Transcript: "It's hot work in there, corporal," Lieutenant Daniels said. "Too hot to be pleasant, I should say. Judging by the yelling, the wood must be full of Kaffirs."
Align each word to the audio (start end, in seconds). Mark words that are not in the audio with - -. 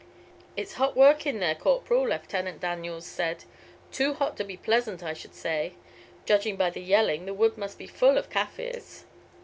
"It's 0.57 0.73
hot 0.81 0.97
work 0.97 1.27
in 1.27 1.39
there, 1.39 1.53
corporal," 1.53 2.07
Lieutenant 2.09 2.59
Daniels 2.61 3.05
said. 3.05 3.43
"Too 3.91 4.15
hot 4.15 4.35
to 4.37 4.43
be 4.43 4.57
pleasant, 4.57 5.03
I 5.03 5.13
should 5.13 5.35
say. 5.35 5.73
Judging 6.25 6.55
by 6.55 6.71
the 6.71 6.81
yelling, 6.81 7.27
the 7.27 7.35
wood 7.35 7.55
must 7.55 7.77
be 7.77 7.85
full 7.85 8.17
of 8.17 8.27
Kaffirs." 8.31 9.05